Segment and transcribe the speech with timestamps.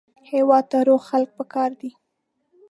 [0.31, 1.89] هېواد ته روغ خلک پکار دي